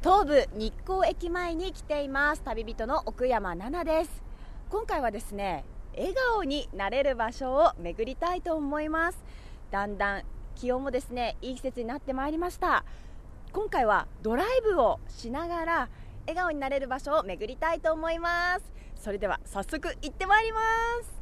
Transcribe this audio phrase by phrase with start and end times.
[0.00, 2.42] 東武日光駅前に来ています。
[2.42, 4.22] 旅人の奥山奈々です。
[4.70, 5.64] 今回はですね
[5.96, 9.18] 笑顔になれる場所を巡りたいと思います。
[9.72, 10.22] だんだん
[10.54, 12.84] 気温もですねいい季節になってまいりました。
[13.52, 15.88] 今回はドライブをしながら
[16.28, 18.72] 笑顔になれる場所を巡りたいと思います。
[18.94, 20.60] それでは早速行ってまいりま
[21.02, 21.17] す。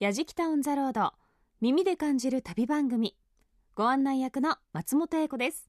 [0.00, 1.12] やじきたオンザロード
[1.60, 3.14] 耳で感じる旅番組。
[3.74, 5.68] ご案内役の松本英子です。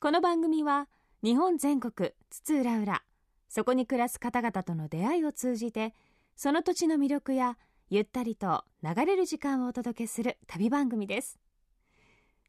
[0.00, 0.88] この番組は
[1.22, 3.02] 日本全国津々浦々
[3.48, 5.94] そこに暮らす方々との出会いを通じて
[6.34, 7.56] その土地の魅力や
[7.88, 11.38] ゆったりと流れる時間をお届けする旅番組です。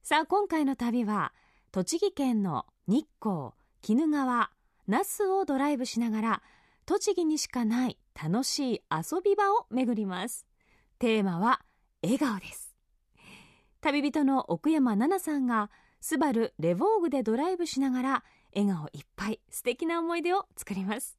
[0.02, 1.31] さあ今回の旅は
[1.72, 3.52] 栃木県の日光
[3.88, 4.50] 鬼怒川
[4.88, 6.41] 那須をドライブしながら
[6.88, 10.47] 栃木にしかない楽しい遊び場を巡ります。
[11.02, 11.61] テーマは
[12.03, 12.75] 笑顔です。
[13.81, 18.23] 旅人の奥山奈々さんがスバルレヴォーグでドライブしながら
[18.55, 21.17] 笑顔いっぱい素敵な思い出を作ります。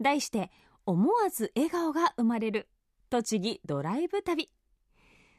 [0.00, 0.50] 題して
[0.86, 2.70] 思わず笑顔が生まれる
[3.10, 4.48] 栃木ドライブ旅。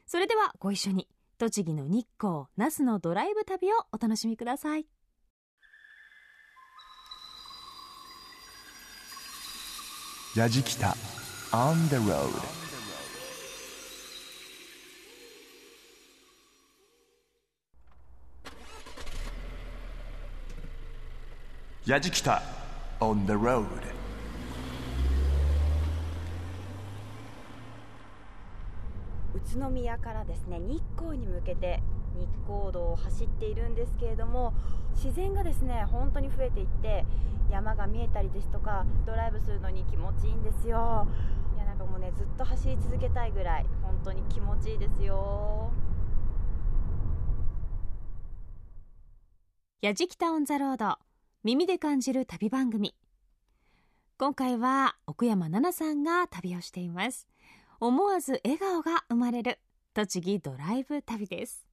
[0.06, 1.08] それではご一緒に
[1.40, 4.86] 栃木の日光那須のドライブ旅をお楽しみください。
[10.36, 10.96] やじきた
[11.52, 12.69] On the road
[21.90, 22.44] やじきた
[23.00, 23.66] On the road.
[29.34, 31.82] 宇都宮からですね日光に向けて
[32.14, 34.54] 日光道を走っているんですけれども
[34.94, 37.06] 自然がですね本当に増えていって
[37.50, 41.08] 山が見えたりですとかドライブするのに気持ちいいんですよ。
[41.56, 45.72] いやなんかもうねずっと走り続けたいぐらい本当に気持ちいいですよ。
[49.82, 51.09] やじきたオンザロード
[51.46, 52.94] 耳で感じる旅番組。
[54.18, 57.30] 今回は奥山奈々さんが旅をしています。
[57.80, 59.60] 思わず笑顔が生まれる
[59.94, 61.66] 栃木ドライブ旅です。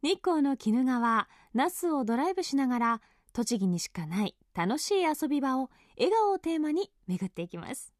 [0.00, 3.00] 日光の鬼怒川那須をドライブしながら
[3.32, 5.68] 栃木にしかない楽しい遊び場を
[5.98, 7.92] 笑顔をテーマに巡っていきます。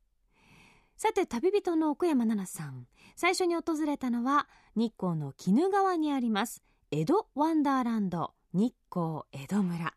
[0.97, 2.87] さて旅人の奥山奈々さん。
[3.17, 4.47] 最初に訪れたのは
[4.77, 6.63] 日光の鬼怒川にあります
[6.93, 9.93] 江戸ワンダーランド日光江戸村。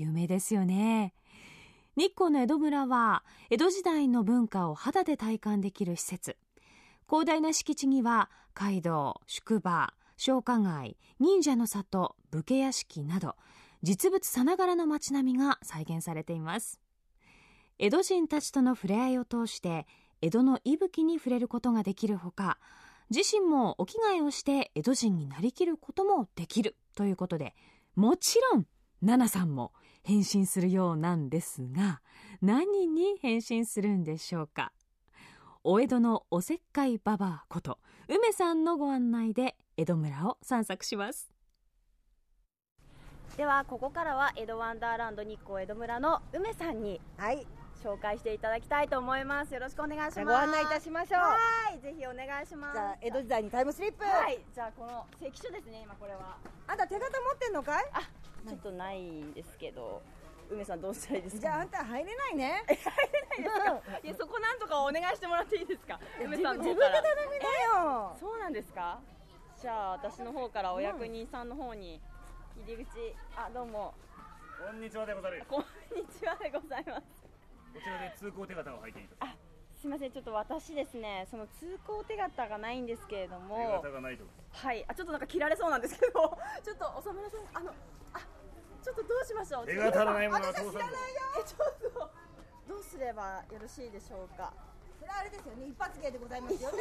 [0.00, 1.12] 有名ですよね。
[1.96, 6.36] 日光の江戸村は江戸時代の文化を肌で体感できる施設。
[7.08, 13.34] 広大な敷地には街道宿場商家街忍者の里武家屋敷など
[13.82, 16.80] 実物さながらの街並みが再現されています。
[17.78, 19.86] 江戸人たちとの触れ合いを通して
[20.22, 22.58] 江戸の息吹に触れることができるほか
[23.08, 27.54] 自身もお着替えをして江戸人になりきることもできるということで
[27.96, 28.66] もちろん
[29.00, 29.72] 奈々さんも
[30.02, 32.00] 変身するようなんですが
[32.40, 34.72] 何に変身するんでしょうか？
[35.62, 37.78] お江戸のおせっかいババアこと
[38.08, 41.30] 梅さんのご案内で江戸村を散策します。
[43.36, 47.46] ではここからは江戸ワンダーランド日光江戸村の梅さんにはい、
[47.82, 49.54] 紹介していただきたいと思います。
[49.54, 50.24] よろしくお願いします。
[50.24, 51.20] ご案内いたしましょう。
[51.20, 51.36] は
[51.74, 51.80] い。
[51.80, 52.74] ぜひお願いします。
[52.74, 54.04] じゃあ江戸時代にタイムスリップ。
[54.04, 54.38] はい。
[54.54, 56.36] じゃあこの関所ですね今これは。
[56.68, 57.84] あんた手形持ってんのかい？
[58.48, 60.02] ちょっとないですけど。
[60.50, 61.40] 梅さんどうしたらいいですか？
[61.42, 62.64] じゃああんた入れないね。
[64.04, 65.98] いやそこなんとかお願いしてもらっていいですか？
[66.18, 68.16] 梅自さん分自分での方から頼みなよ。
[68.20, 69.00] そうなんですか？
[69.56, 72.00] じゃあ私の方からお役人さんの方に
[72.66, 73.14] 入り口。
[73.36, 73.94] あどうも。
[74.66, 75.42] こんにちはでござる。
[75.48, 75.64] こん
[75.96, 77.19] にちはでございます
[77.72, 79.26] こちらで通行手形を入っていた。
[79.80, 80.12] すみません。
[80.12, 84.24] ちょっと私ですねその通行手形がないんですけれど手も形がないと。
[84.52, 84.84] はい。
[84.88, 86.38] あちょっとなんか切られそうなんですけど。
[86.62, 87.72] ちょっとお侍さんあの
[88.12, 88.18] あ
[88.82, 89.66] ちょっとどうしましょう。
[89.66, 90.78] 手形のないものは通さんぞ。
[91.38, 92.10] えちょっと。
[92.68, 94.52] どうすればよろしいでしょうか。
[95.00, 95.66] それはあれですよね。
[95.66, 96.78] 一発芸でございますよね。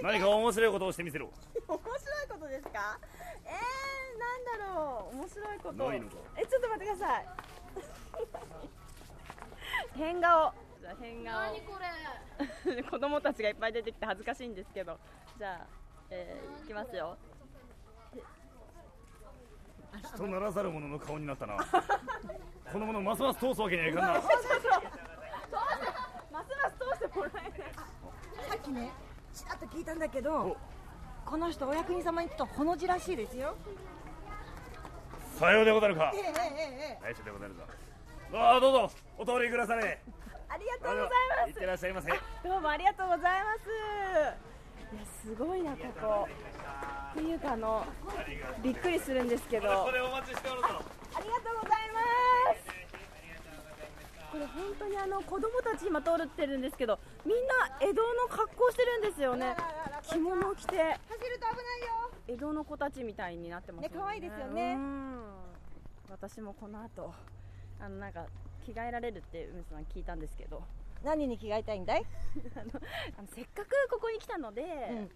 [0.00, 1.26] 何か面白いことをしてみせろ。
[1.66, 2.98] 面白いことですか？
[3.44, 5.16] えー、なんだろう。
[5.16, 5.88] 面白いこと。
[5.88, 6.16] ないのか。
[6.36, 7.26] えちょっと待ってください
[9.96, 10.52] 変顔。
[10.80, 11.34] じゃあ変顔。
[11.40, 11.78] 何こ
[12.68, 12.82] れ。
[12.90, 14.98] 子供たちがいっぱい出てきて恥ずかしいんですけど。
[15.38, 15.66] じゃあ、
[16.10, 17.16] えー、いきますよ。
[20.14, 21.56] 人ならざる者の顔になったな。
[22.72, 24.12] この者ますます通すわけにはいかんな。
[24.14, 24.38] ますます
[26.78, 27.52] 通してもらえない
[28.48, 28.90] さっきね、
[29.34, 30.56] ちらっと聞いたんだけど、
[31.24, 33.56] この人お役人様に行くとほの字らしいですよ。
[35.38, 37.62] さようでござるかええええええ内緒でござるぞ
[38.34, 39.98] ああどうぞお通りくだされ。
[40.48, 42.08] ありがとうございいってらっしゃいませ。
[42.10, 43.68] ますどうもありがとうございます。
[44.94, 46.28] いやすごいなここ。
[47.12, 47.86] っていうかあの
[48.62, 49.68] びっくりするんですけど。
[49.68, 50.68] ここでお待ちしておるぞ。
[50.68, 52.00] ありがとうございま
[52.54, 52.78] す。
[54.30, 59.56] これ本当にあの子供たち今通ってるんですけどみんな江戸の格好してるんですよね。
[60.02, 60.76] 着物を着て。
[60.76, 62.10] 走ると危ないよ。
[62.28, 64.74] 江戸の子たちみたいになってますね可愛いですよね。
[64.74, 65.22] うん。
[66.10, 67.14] 私もこの後
[67.80, 68.26] あのなんか
[68.64, 70.62] 着替えられるって梅さん聞いたんですけど。
[71.04, 72.02] 何に着替えたいんだい、
[72.56, 72.64] あの
[73.16, 74.64] あのせっかくここに来たので、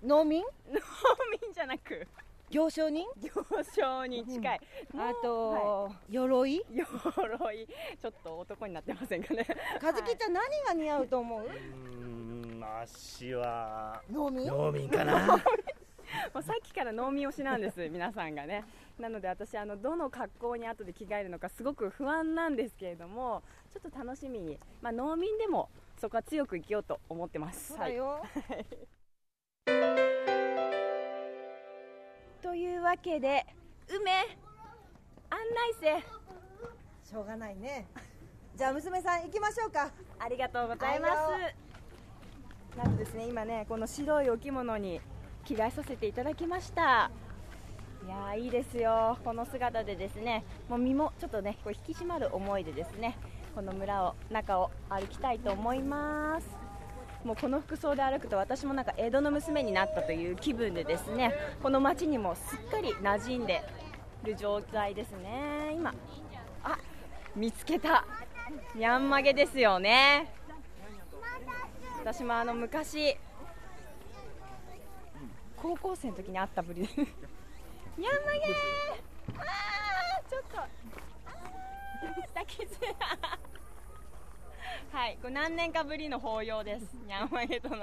[0.01, 0.41] 農民？
[0.41, 0.79] 農
[1.43, 2.07] 民じゃなく。
[2.51, 3.05] 行商人？
[3.21, 4.61] 行商に近い、
[4.93, 6.63] もうあと、は鎧い。
[6.71, 7.67] 鎧？
[8.01, 9.45] ちょっと男になってませんかね
[9.83, 11.51] 和樹ちゃん何が似合うと思う、うー
[12.61, 14.01] ん足は。
[14.09, 14.47] 農民？
[14.47, 15.43] 農民かな
[16.35, 18.65] もうさっきから農民推しなんです皆さんがね。
[18.99, 23.43] なので私あのどの格好に後で着替えるのかすごく不安なんですけれども
[23.73, 27.69] ちょっと楽しみに、まあ、農民でもそこは強く生きようと思ってます。
[27.69, 28.23] そうだよ、
[32.43, 33.47] というわけで
[33.89, 34.13] 梅
[35.31, 35.39] 案
[35.81, 36.01] 内せ。
[37.09, 37.87] しょうがないね。
[38.55, 39.91] じゃあ娘さん行きましょうか。
[40.19, 41.73] ありがとうございます。
[42.77, 45.01] なんとですね今ねこの白いお着物に
[45.45, 47.11] 着替えさせていただきました。
[48.05, 49.19] いやーいいですよ。
[49.25, 53.17] この姿でですねもう身もちょっとねこう引き締まる思いでですね
[53.55, 56.49] この村を中を歩きたいと思います。
[57.25, 63.63] もうこの服装で歩くと私もなんか江戸の娘になったという気分でですねこの街にもすっかり馴染んで
[64.25, 65.73] る状態ですね。
[65.75, 65.95] 今
[66.65, 66.77] あ
[67.37, 68.05] 見つけた。
[68.75, 70.35] ニャンマゲですよね。
[72.01, 73.17] 私もあの昔
[75.63, 76.83] 高校生の時に会ったぶり。
[76.83, 79.39] でニャンマゲー。
[79.39, 80.57] あーちょっと。
[82.35, 82.81] 抱きつ
[84.91, 86.97] はいこれ何年かぶりの抱擁です。
[87.07, 87.77] ニャンマゲとの。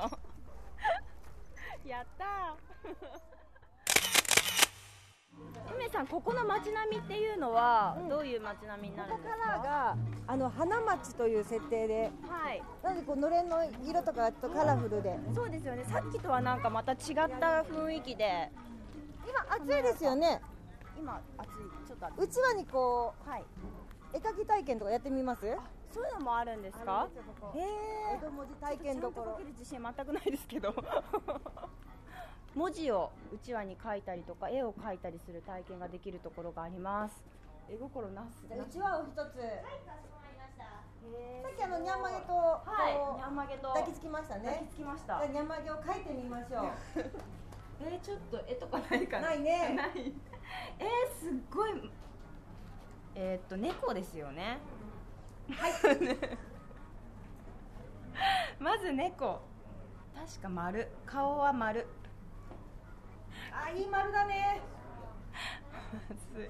[1.86, 3.39] やったー。
[5.80, 8.10] 梅さんここの街並みっていうのはうん。
[8.10, 9.98] どういう街並みになここるんですか、からが
[10.28, 12.12] あの花町という設定で。
[12.28, 12.62] はい。
[12.84, 15.18] なのでこうのれんの色とかとカラフルで。
[15.34, 15.86] そうですよね。
[15.86, 16.98] さっきとはなんかまた違っ
[17.40, 18.52] た雰囲気で。
[19.26, 20.42] 今暑いですよね。
[20.98, 21.52] 今暑い。
[21.88, 22.24] ちょっと暑い。
[22.26, 23.46] うちわにこはい、う
[24.14, 25.42] 絵描き体験とかやってみます？
[25.94, 27.08] そういうのもあるんですか？
[27.56, 29.40] へ江え戸文字体験どころ。
[29.58, 30.76] 自信全くないですけど
[32.56, 37.24] 文字をうちわに書いたりとか絵を描いたりする体験ができるところがあります。
[37.70, 39.16] 絵心なすじゃあうちわを一つ。
[39.18, 39.24] さ
[41.12, 42.34] へっきあのニャンマゲとこ
[42.66, 43.70] はいニャうンマゲと。
[43.70, 46.66] 抱きつきました抱ねきつきましじたゃあニャンマゲを描いてみましょう。
[47.82, 49.30] えー、ちょっと絵とかないかな。
[49.30, 49.74] ないね。
[49.76, 49.92] ない。
[50.80, 50.88] えー、
[51.20, 51.90] すっごい
[53.16, 54.60] えー、っと猫ですよね。
[55.52, 55.74] はい。
[58.60, 59.40] まず猫。
[60.16, 60.90] 確か丸。
[61.06, 61.88] 顔は丸
[63.52, 64.62] あいい丸だね。
[65.92, 66.48] まずい。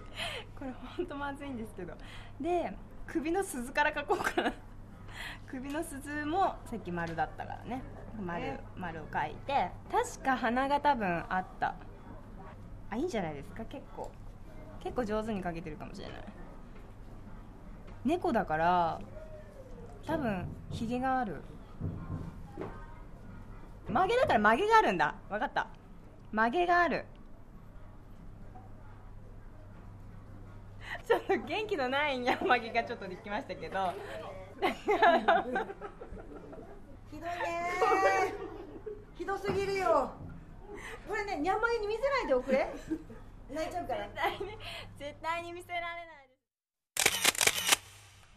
[0.57, 1.93] これ本当まずいんですけど。
[2.39, 2.73] で
[3.05, 4.53] 首の鈴から描こうかな。
[5.47, 7.81] 首の鈴もさっき丸だったからね。
[8.19, 8.59] 丸,、ね。
[8.75, 9.71] 丸を描いて。
[9.91, 11.75] 確か鼻が多分あった。
[12.89, 13.63] あいいんじゃないですか。
[13.65, 14.11] 結構。
[14.79, 16.23] 結構上手に描けてるかもしれない。
[18.05, 19.01] 猫だから
[20.05, 21.41] 多分ひげがある。
[23.87, 25.15] 曲げだから曲げがあるんだ。
[25.29, 25.67] 分かった
[26.31, 27.05] 曲げがある。
[31.07, 33.93] ちょっと元気のないニャンマゲがちょっとできましたけど。
[34.61, 34.69] ひ
[37.19, 37.33] どいね。
[39.17, 40.11] ひどすぎるよ。
[41.07, 42.67] これねニャンマゲに見せないでおくれ。
[43.49, 44.07] 泣いちゃうから。
[44.07, 44.39] 絶対に
[44.97, 45.91] 絶対に見せられな
[46.23, 46.39] いです。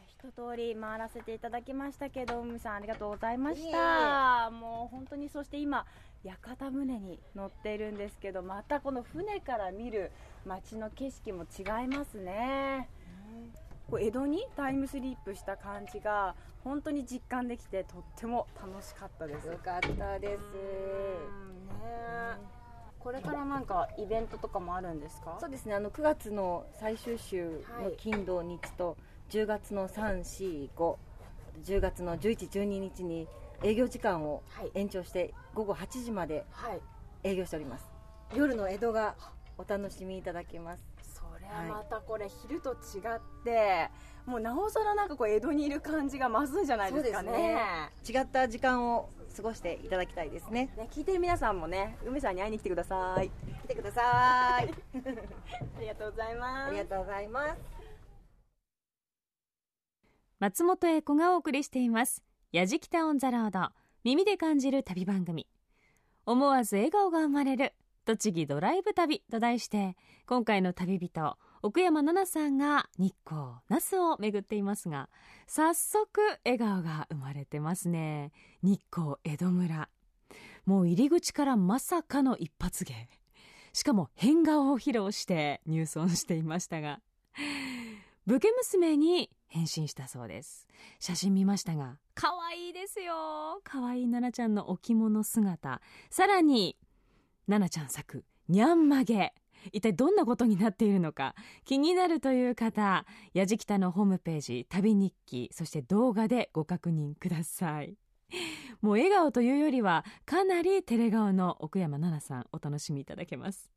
[0.06, 4.50] 一通り回らせていただきましたけど海さんありがとうございました。
[4.50, 5.84] もう本当にそして今
[6.24, 10.12] 屋形船に乗っているんですけどまたこの船から見る
[10.46, 12.88] 街の景色も違いますね。
[13.90, 19.46] こう江戸にタイムスリップした感じが本当に実感できてとっても楽しかったです。
[19.48, 20.40] よかったです。
[20.42, 21.72] うんね
[23.00, 25.36] これからなんかイベントとかもあるんですか？
[25.40, 25.74] そうですね。
[25.74, 28.96] あの9月の最終週の金土日と
[29.30, 30.96] 10月の345
[31.64, 33.26] 10月の11、12日に
[33.62, 34.70] 営業時間をはい。
[34.74, 36.80] 延長して午後8時まではい。
[37.24, 37.86] 営業しております。
[38.34, 39.14] 夜の江戸が
[39.58, 40.82] お楽しみいただけます。
[41.02, 41.68] そりゃはい。
[41.68, 43.90] またこれ昼と違って
[44.26, 47.58] もうなおさらなんかこう江戸にいる感じが増すんじゃないですかね。
[48.08, 50.72] 違った時間を過ごしていただきたいですね。
[50.76, 53.30] ね聞いてる皆さんもね梅さんに会いに来てください。
[53.64, 54.70] 来てください。
[55.76, 56.68] ありがとうございます。
[56.68, 57.82] ありがとうございます。
[60.42, 62.20] 松本英子がお送りしています
[62.52, 63.70] 「やじきたオン・ザ・ロード」
[64.04, 65.48] 耳で感じる旅番組。
[66.26, 67.72] 思わず笑顔が生まれる
[68.04, 75.08] 栃木ドライブ旅と題して今回の旅人奥山奈々さんが日光那須を巡っていますが
[75.46, 78.32] 早速笑顔が生まれてますね。
[78.62, 79.88] 日光江戸村。
[80.66, 83.08] もう入り口からまさかの一発芸。
[83.72, 87.00] しかも変顔を披露して入村していましたが。
[88.26, 90.68] 武家娘に変身したそうです。
[91.00, 93.60] 写真見ましたが可愛いですよ。
[93.64, 95.80] 可愛い奈々ちゃんのお着物姿。
[96.10, 96.76] さらに
[97.48, 99.32] 奈々ちゃん作にゃんまげ。
[99.72, 101.34] 一体どんなことになっているのか。
[101.64, 107.96] 気になるという方やじきたのホームページ旅日記そして動画でご確認ください。
[108.80, 113.70] もう笑顔というよりはかなり照れ顔の奥山奈々さんお楽しみいただけます。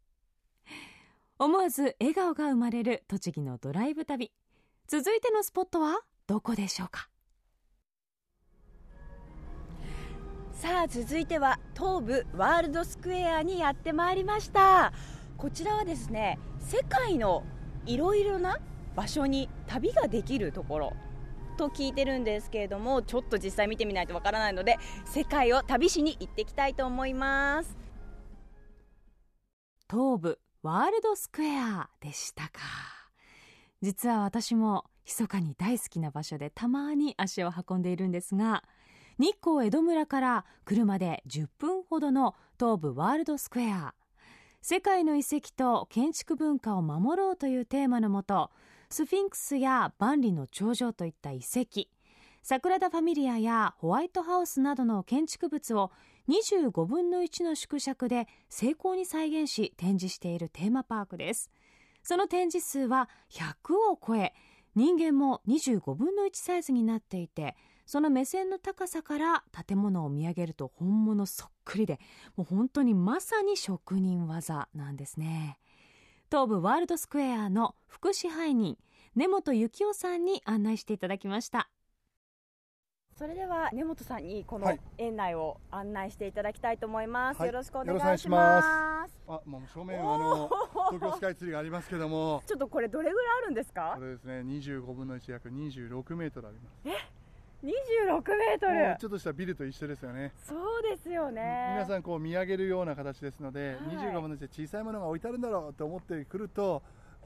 [1.37, 4.31] 思わず笑顔が生まれる栃木のドライブ旅。
[4.87, 7.09] 続いてのスポットはどこでしょうか？
[10.55, 14.93] さあ続いては東武ワールドスクエアにやってまいりました。
[15.37, 17.43] こちらはですね世界の
[17.85, 18.57] いろいろな
[18.95, 20.93] 場所に旅ができるところ
[21.57, 27.77] と聞いてるんですけれどもちょっと実際見てみないとわからないので世界を旅しに行ってきたいと思います。
[29.91, 32.61] 東武ワールドスクエアでしたか。
[33.81, 38.63] 実は私も密かに大好きな場所でたまに足を運んでいるんですが
[39.17, 43.93] 日光江戸村から車で10分ほどの東武ワールドスクエア。
[44.61, 48.49] 世界の遺跡と建築文化を守ろうというテーマのもと
[48.89, 51.87] スフィンクスや万里の長城といった遺跡
[52.41, 55.91] サグラダ・ファミリアやホワイトハウスなどの建築物を
[56.27, 61.51] 25分の1の縮尺で精巧に再現し展示しているテーマパークです。
[62.03, 64.33] その展示数は100を超え
[64.75, 67.55] 人間も25分の1サイズになっていて
[67.85, 71.99] その目線の高さから建物を見上げると本物そっくりで
[72.35, 75.59] もう本当にまさに職人技なんですね。
[76.31, 78.77] 東武ワールドスクエアの副支配人
[79.15, 81.69] 根本幸男さんに案内していただきました。
[83.17, 84.79] それでは根本さんにこのはい。
[84.97, 87.47] 園内を案内していただきたいと思います、はい。
[87.47, 89.17] よろしくお願いしいしまます。
[89.25, 90.49] あ、もう正面はあの
[90.91, 93.93] 東京スカイツリーがありますけども、 ちょっとこれどれぐらいあるんですか？
[93.95, 97.14] これですね、25分の1約26メートルあります。
[97.65, 98.95] 26メートル。
[98.99, 100.31] ちょっとしたビルと一緒ですよね。
[100.43, 101.73] そうですよね。
[101.73, 103.77] 皆さんこう見上げるような形ですので、はい。
[103.97, 106.83] 25分の1で小さいものが置いてあるんだろうと思ってくると、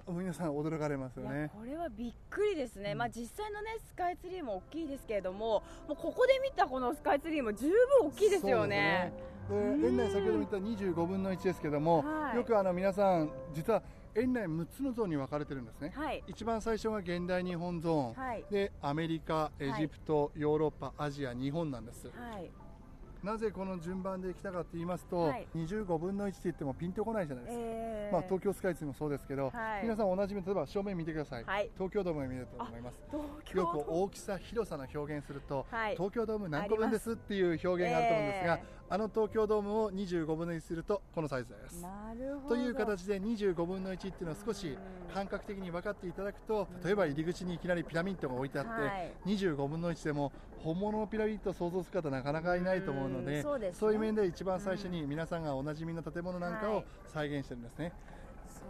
[0.07, 1.51] 皆さん驚かれますよね。
[1.53, 2.97] これはびっくりですね、うん。
[2.97, 9.13] まあ、実際の、ね、スカイツリーも大きいですけれどももうここで見たこのスカイツリーも十分大きいですよね。
[9.51, 12.37] 園内先ほど見た25分の1ですけども、はい。
[12.37, 13.83] よくあの皆さん実は
[14.15, 15.91] 園内6つのゾーンに分かれてるんですね。
[15.95, 18.45] はい、一番最初が現代日本ゾーン、はい。
[18.49, 22.07] でアメリカ、エジプト、ヨーロッパ、アジア、日本なんです。
[22.07, 22.49] はい、
[23.23, 25.47] なぜこの順番で来たかと言いますと、はい。
[25.55, 28.13] 25分の1って言ってもピンとこないじゃないですか、えー。
[28.13, 29.83] まあ、東京スカイツリーもそうですけど、はい。
[29.83, 31.69] 皆さんおなじみ例えば正面見てください、はい。
[31.75, 32.99] 東京ドームが見えると思います。
[33.55, 35.93] よく大きさ広さの表現すると、はい。
[35.93, 41.79] 東京ドーム何個分ですっていう表現があると思うんですが、えあの東京ドームを25分の1するとこのサイズです。
[41.83, 42.55] なるほど。
[42.55, 44.75] という形で25分の1っていうのは少し
[45.13, 49.11] 感覚的に分かっていただくと例えば入り口にいきなりピラミッドが置いてあって、はい。
[49.27, 50.31] 25分の1でも
[50.63, 53.71] 本物のピラミッドを想像する方なかなかいないと思うのでうんそうね。
[53.73, 56.85] そういう面で一番最初に皆さんがおなじみの建物なんかをはい。
[57.05, 57.93] 再現してるんですね。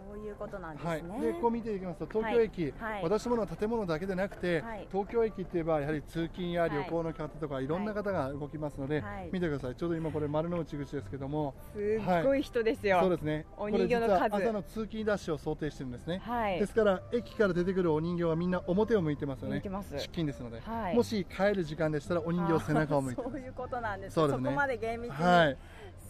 [0.08, 1.20] そういうことなんですはい、ね。
[1.20, 2.92] でこう見ていきますと東京駅、はい。
[2.94, 4.86] はい私どもの建物だけでなくて、はい。
[4.90, 9.30] 東京駅っていえばやはり通勤や旅行の方とかいろんな方が動きますので、はい。
[9.32, 9.76] 見てください。
[9.76, 13.00] ちょうど今これ丸の内口ですけどもすっごい人ですよ。
[13.00, 13.46] そうですね。
[13.56, 14.36] お人形の数。
[14.36, 16.58] 朝の通勤ラッシュを想定してるんですね、はい。
[16.58, 19.54] ですから駅から出てくるお人形はみんな表を向いてますよね。
[19.54, 19.92] 向いてます。
[19.94, 20.94] 出勤ですので、はい。
[20.94, 23.22] もし帰る時間でしたらお人形背中を向いて。
[23.22, 24.20] そういうことなんです。
[24.20, 24.32] ね。
[24.32, 25.24] こまで厳密に。
[25.24, 25.56] はい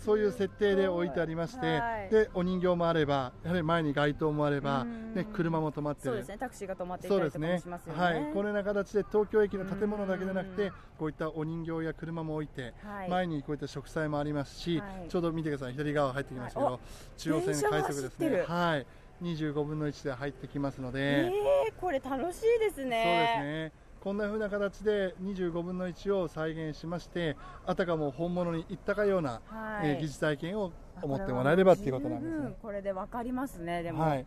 [0.01, 2.11] そういう設定で置いてありまして、はい。
[2.11, 5.15] でお人形もあればやはり前に街灯もあればうん。
[5.15, 6.11] ね車も止まってる。
[6.11, 6.39] そうですね。
[6.39, 7.61] タクシーが止まっていたりとかもそうですね。
[7.61, 8.01] しますよね。
[8.01, 10.73] はい、このような形で東京駅の建物だけでなくてうん。
[10.99, 13.09] こういったお人形や車も置いて、はい。
[13.11, 15.09] 前にこういった植栽もありますし、はい。
[15.09, 15.73] ちょうど見てください。
[15.73, 16.81] 左側入ってきましたけど、はい。
[17.19, 18.43] 中央線の快速ですね。
[18.47, 18.87] はい。
[19.23, 21.31] 25分の1で入ってきますので、え
[21.69, 23.33] えこれ楽しいですね。
[23.39, 29.91] そうですねこんな風な形で25分の1を再現しましてあたかも本物に行ったかような、はい。
[29.91, 32.57] えー疑似体験を思ってもらえればっていうことなんですね。
[32.63, 33.83] これでわかりますね。
[33.83, 34.03] でも。
[34.03, 34.27] はい、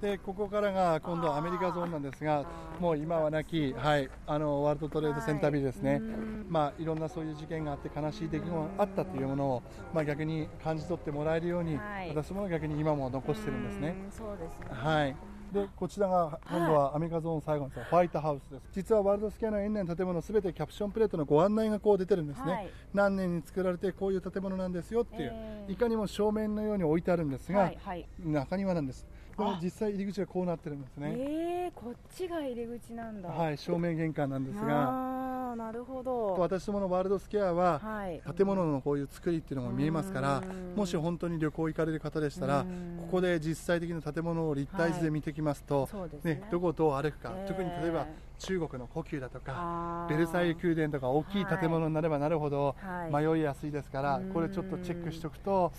[0.00, 2.44] でここからが今度はアメリカゾーンなんですが
[2.80, 6.00] もう今はなき、はい、あのワールドトレードセンタービルですね、
[6.48, 12.08] まあ、いろんなそういう事件があって悲しい出来事があったというものを、まあ、逆に感じ取ってもらえるように、はい。
[12.08, 13.94] 私も逆に今も残してるんですね。
[14.04, 14.66] うんそうですね。
[14.70, 18.62] はいでこちらが今度はアメリカゾーン最後のホワイトハウスです。
[18.72, 22.70] 実はワールドスケアの園内の建物すべてキャプションプレートのご案内がこう出てるんですね、はい。
[22.92, 25.72] 何年に作られてこういう建物なんですよっていう、えー。
[25.72, 28.06] いかにも正面のように置いてあるんですが、はいはい。
[28.18, 29.06] 中庭なんです。
[29.36, 33.28] これ実際入り口がこうなってるんですね、えー、こっちが入り口なんだ。
[33.28, 36.36] はい正面玄関なんですがなるほど。
[36.38, 38.20] 私どものワールドスケアは、はい。
[38.36, 40.74] 建物のこういう作りっていうのも見えますからうん。
[40.76, 42.98] もし本当に旅行行かれる方でしたらうん。
[43.00, 46.34] ここで実際的な建物を立体図で見てきますと、そうですね。
[46.34, 47.48] ね、どこをどう歩くか、えー。
[47.48, 48.06] 特に例えば
[48.38, 53.12] 中国の故宮だとかベルサイユ宮殿とか大きい建物になればなるほどはい。
[53.12, 55.72] 迷いやすいですから、これちょっとチェックしておくと、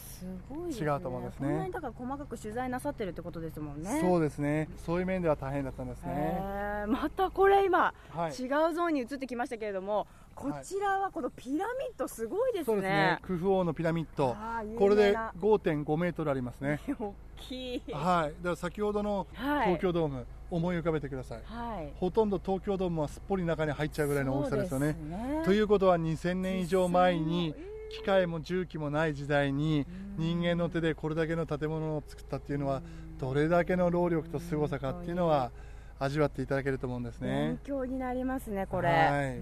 [0.69, 1.47] 違うと思うんですね。
[1.47, 3.99] こんなにだから細かく取材なさってるってことですもんね。
[4.01, 4.69] そうですね。
[4.85, 6.85] そういう面では大変だったんですね。
[6.87, 8.31] またこれ今、はい。
[8.31, 12.89] 違うゾーンに移ってきましたけれどもこちらはこのピラミッドすごいですそうですね。
[12.89, 13.19] ね。
[13.21, 14.35] クフ王のピラミッド。
[14.77, 16.81] これで5.5メートルありますね。
[16.99, 17.81] 大きい。
[17.93, 18.33] はい。
[18.41, 19.65] だから先ほどのはい。
[19.65, 21.41] 東京ドーム、思い浮かべてください。
[21.43, 21.91] はい。
[21.95, 24.93] ほとんど東京ドームはすっぽり中に入っちゃうぐらいの大きさですよね。
[24.93, 25.41] ね。
[25.45, 27.55] ということは2000年以上前に
[27.91, 29.85] 機械も重機もない時代に
[30.17, 32.81] 人間の手でこれだけの建物を作ったっていうのは
[33.19, 35.51] どれだけの労力と凄さかっていうのは
[35.99, 37.29] 味わっていただけると思うんですね。
[37.29, 39.41] 勉強になりますねこれ、はい。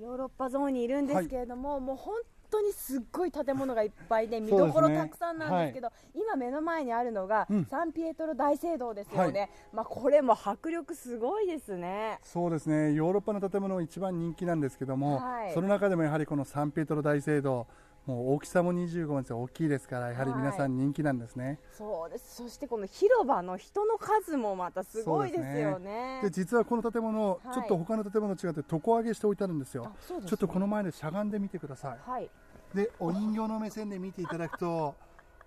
[0.00, 2.14] ヨーロッパゾーンにいるんですけれども、もう本
[2.50, 7.64] 当にすっごい建物がいっぱいで見どころたくさんなんですけど今目の前にあるのが、うん。
[7.66, 9.50] サンピエトロ大聖堂ですよね、はい。
[9.72, 12.18] まあ、これも迫力すごいですね。
[12.22, 12.92] そうですね。
[12.92, 15.54] ヨーロッパの建物一番人気なんですけども、はい。
[15.54, 17.66] その中でもやはりこのサンペトロ大聖堂
[18.06, 22.36] もう大きさも25メートル大きいですからやはり皆さん人気なんですね、そうです。
[22.36, 26.20] そしてこの広場の人の数もまたすごいですよね。
[26.22, 27.54] で実はこの建物、はい。
[27.54, 29.90] ちょっと他の建物と違って床上げしておいてあるんですよね。
[30.08, 32.24] ちょっとこの前でしゃがんでみてくださはい。
[32.24, 32.28] い
[32.76, 34.94] でお人形の目線で見ていただくと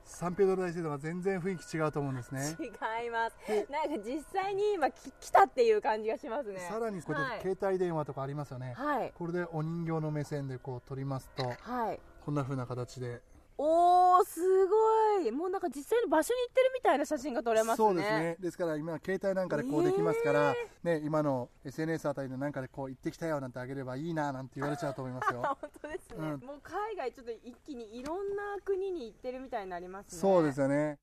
[0.04, 2.58] サンペドロ大聖堂は全然雰囲気違うと思うんですね。
[2.60, 3.72] 違います。
[3.72, 6.60] なんか実際に今き来たっていう感じがしますね。
[6.60, 9.14] さらにこれ携帯電話とかありますよね、はい。
[9.16, 13.24] これでお人形の目線でこう撮りますとはいこんな風な形で。
[13.58, 15.32] おーすごい。
[15.32, 17.88] もうなんか実際の場所に行ってるみたいな写真が撮れますね。
[17.88, 18.38] そうですね。
[18.40, 25.42] ですから今携帯なんかでこうできますから、ね、今の SNS あたりでなんかでこう行ってきたよなんてあげればいいななんて言われちゃうと思いますよ。
[25.60, 26.40] 本当ですね、うん。
[26.46, 30.22] もう海外ちょっと一気にいろんな国に行ってるみたいになりますね。
[30.22, 31.00] そうですよね。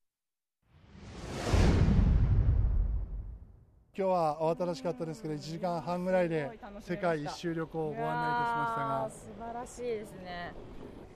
[3.99, 6.49] 今日は慌ただしかったですけど1時間半ぐらいで
[6.83, 9.11] 世界一周旅行をご案内いたしましたが。
[9.11, 10.53] 素晴らしいですね。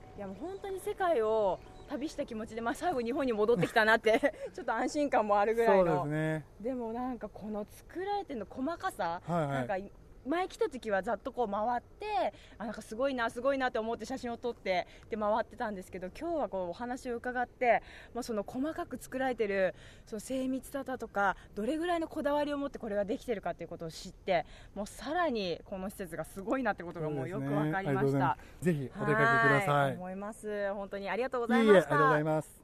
[0.21, 6.45] やもう本当に世界を旅した気持ちで、まあ、最後日本に戻ってきたなって ちょっと安心感もあるぐらいそうのですね。
[6.61, 9.47] でもなんかこの作られてるの細かさ、はいはい。
[9.49, 9.77] なんか
[10.25, 17.81] 前来た時はざっとこう回ってあなんかすごいなすごいなって思って写真を撮ってで回ってたんですけど今日はこうお話を伺って、
[18.13, 19.73] まあ、その細かく作られてる
[20.05, 28.37] その精密さだとかどれぐらいのこだわりを持ってこれができてるかということを知ってもうさらにこの施設がすごいなってことがもうよくわかりました。
[28.61, 30.73] ぜひお出かけくださはい思います。
[30.73, 32.61] 本当にありがとうございいいえあましたりがとうございます。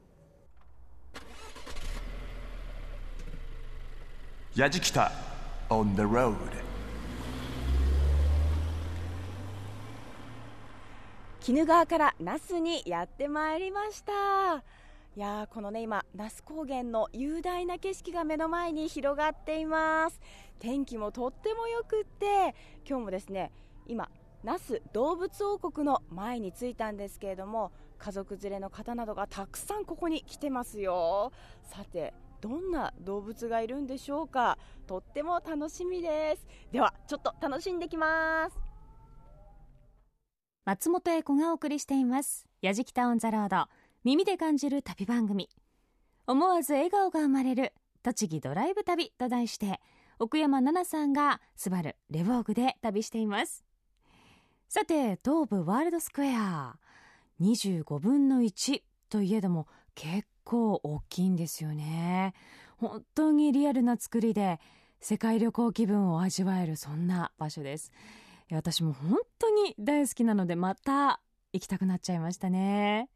[4.56, 5.12] やじきた
[5.70, 6.34] on the road
[11.48, 14.12] 鬼怒川から那須にやってまいりました。
[15.16, 20.20] いやーこのね今那須高原の雄大な景色が目の前に広がっています。
[20.58, 22.54] 天気もとってもよくって
[22.86, 23.50] 今日もですね
[23.86, 24.10] 今
[24.44, 31.32] 那須動物王国の前に着いたんですけれども家族連れの方などがたくさんここに来てますよ。
[31.62, 34.58] さてどんな動物がいるんでしょうか。
[34.86, 36.46] とっても楽しみです。
[36.72, 38.67] ではちょっと楽しんできます。
[40.68, 43.70] 松本英子がお送りしています「やじきたオン・ザ・ロード」
[44.04, 45.48] 耳で感じる旅番組。
[46.26, 47.72] 思わず笑顔が生まれる。
[48.02, 49.80] 栃木ドライブ旅と題して
[50.18, 53.64] 奥山奈々さんがスバルレボーグで旅しています。
[54.68, 56.76] さて東武ワールドスクエア。
[57.40, 62.34] 25分の1といえども結構大きいんですよね。
[62.76, 64.60] 本当にリアルな作りで
[65.00, 67.90] 世界旅行気分を味わえるそんな場所です。
[68.50, 71.20] 私も本当に大好きなのでまた
[71.52, 73.10] 行きたくなっちゃいましたね。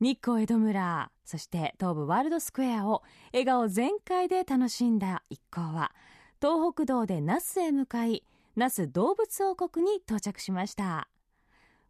[0.00, 5.92] 日光江戸村そして東武ワールドスクエアを笑顔全開で楽しんだ一行は
[6.40, 8.24] 東北道で那須へ向かい
[8.56, 11.08] 那須動物王国に到着しました。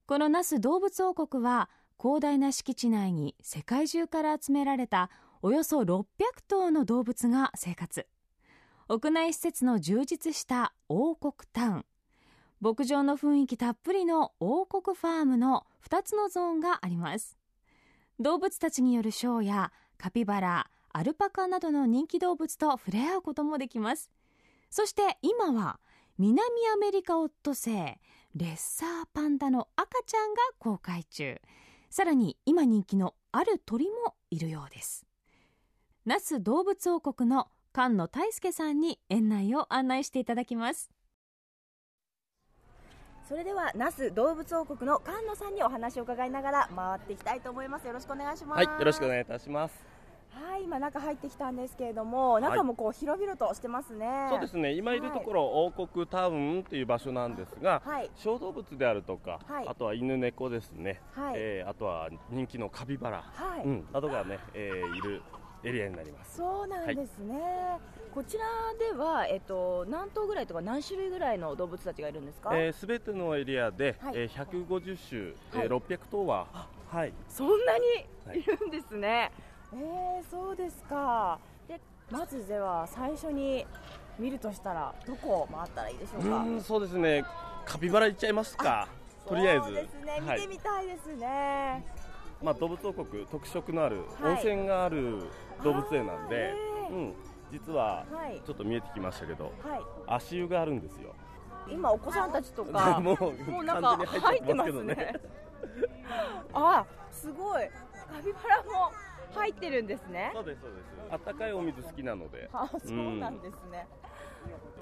[0.07, 5.09] この那須動物王国は広大な敷地内に世界中から集められた
[5.41, 6.05] およそ600
[6.49, 8.07] 頭の動物が生活。
[8.89, 11.85] 屋内施設の充実した王国タウン。
[12.63, 17.37] 牧場の雰囲気たっぷりの王国ファームの2つのゾーンがあります。
[18.21, 24.13] 動物たちによるショーやカピバラアルパカなどの人気動物と触れ合うこともできます。
[24.71, 25.81] そして今は
[26.19, 26.39] 南
[26.73, 27.99] アメリカオットセ
[28.33, 31.41] イレッサーパンダの赤ちゃんが公開中。
[31.91, 35.05] さらに今人気のある鳥もいるようです。
[36.07, 40.93] 那須動物王国の菅野大輔さんに園内を案内していただきます。
[43.33, 47.87] それでは那須動物王国の菅野さんにお話を伺いながら回っていきたいと思います。
[47.87, 48.67] よろしくお願いします。
[48.67, 49.75] はい、よろしくお願いいたします。
[50.29, 58.11] はい今中入ってきたんですけれども中もこう広々としてますね、そうですね、今いるところ、王国タウンという場所なんですが、はい。
[58.17, 59.67] 小動物であるとか、はい。
[59.67, 61.35] あとは犬猫ですね、はい。
[61.37, 63.65] えーあとは人気のカピバラ、はい。
[63.65, 65.23] うん、などがね、えーいる
[65.65, 66.37] エリアになります。
[66.37, 67.79] そうなんですね、
[68.15, 68.45] こちら
[68.93, 74.17] では、えっと、何頭ぐらいとか何種類ぐらいの動物たちがいるんですか、すべ、てのエリアで、はい。
[74.17, 75.21] えー150種、
[75.61, 75.67] はい。
[75.67, 76.47] えー600頭は、
[76.91, 78.43] はい、そんなにい。
[78.45, 79.33] るんですね、
[79.73, 81.39] えー、そうですか。
[81.67, 83.67] でまずでは最初に
[84.19, 86.27] 見るとしたらどこを回ったらいいでしょうか？
[86.29, 87.25] うーん、そうですね、
[87.65, 88.89] カピバラ行っちゃいますか、
[89.27, 89.65] とりあえず。
[89.65, 90.41] そうですね、はい。
[90.41, 91.83] 見てみたいですね、
[92.43, 94.33] まあ、動物王国特色のあるはい。
[94.35, 95.23] 温泉がある
[95.65, 96.55] 動物園なんで、
[96.91, 97.15] うん、
[97.53, 98.41] 実ははい。
[98.45, 99.53] ちょっと見えてきましたけど、はい。
[100.07, 101.15] 足湯があるんですよ。
[101.71, 104.95] 今お子さんたちとか もうもうなんか入ってまますね。
[104.95, 105.15] ね
[106.55, 107.69] あすごい。
[108.11, 108.93] カピバラも
[109.35, 110.31] 入ってるんですね。
[110.35, 110.83] そうですそうです。
[111.11, 112.49] あったかいお水好きなので。
[112.53, 113.87] あそうなんですね、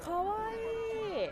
[0.01, 1.31] かわいい。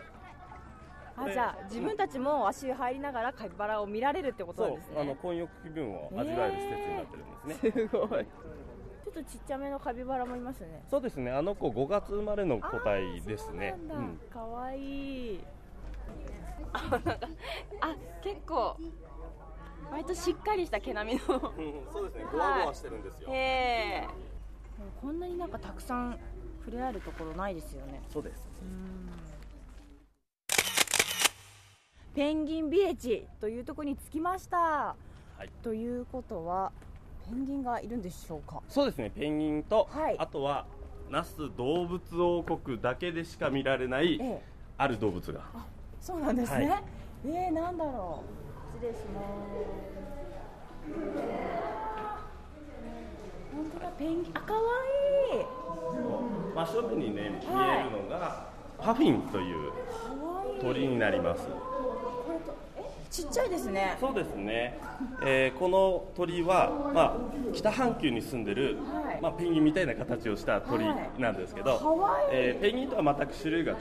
[1.15, 7.71] あじゃあ自分たちも足湯入りながらカピバラを見られるってことなんです、あのね混浴気分を味わえる施設になってるんですね。
[7.71, 8.09] すごい。
[8.09, 10.83] ちょっとちっちゃめのカピバラもいますね。
[10.89, 11.31] そうですね。
[11.31, 13.75] あの子5月生まれの個体ですね。
[13.77, 15.35] そうなんだ、かわい。
[15.35, 15.39] い
[16.71, 17.17] あなんか
[17.81, 18.77] あ結構
[19.91, 21.35] 割としっかりした毛並みの。
[21.35, 21.91] うん。
[21.91, 22.25] そうですね。
[22.31, 23.29] ゴワゴワしてるんですよ。
[23.31, 24.07] へえ。
[25.01, 26.19] こんなになんかたくさん
[26.59, 28.01] 触れられるところないですよね。
[28.11, 28.47] そうです。
[32.13, 34.95] ペンギンビレッジというところに着きました、は
[35.43, 35.49] い。
[35.63, 36.71] ということは
[37.29, 38.61] ペンギンがいるんでしょうか？
[38.67, 39.11] そうですね。
[39.15, 40.15] ペンギンと、はい。
[40.17, 40.65] あとは
[41.09, 44.41] 那須動物王国だけでしか見られないええ。
[44.77, 45.41] ある動物が。
[46.01, 46.81] そうなんですね、は
[47.25, 48.23] えー、なんだろ
[48.73, 48.77] う。
[48.77, 49.25] 失礼します。
[53.53, 54.31] 本当だペンギン。
[54.35, 54.59] あ可愛
[55.41, 55.45] い
[56.55, 59.71] 真正面にね、はい見えるのがパフィンという
[60.61, 61.41] 鳥になります。
[63.09, 63.97] ちっちゃいですね。
[63.99, 64.79] そうですね、
[65.23, 67.15] えーこの鳥は、まあ、
[67.53, 69.21] 北半球に住んでる、はい。
[69.21, 71.21] まあ、ペンギンみたいな形をした鳥はい。
[71.21, 72.25] なんですけど、かわい。
[72.25, 73.79] いえーペンギンとは全く種類が違う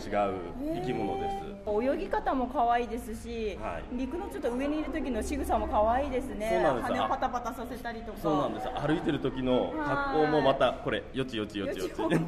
[0.74, 1.36] 生き物です。
[1.68, 3.96] 泳ぎ方も可愛いですし、はい。
[3.98, 6.64] 陸のちょっと上にいる時の仕草も可愛いですね。
[6.82, 8.18] 羽をパタパタさせたりとか。
[8.22, 8.68] そうなんです。
[8.68, 11.92] 歩いてる時の格好もまたこれよちよちよちよち。
[11.94, 12.24] 可愛いです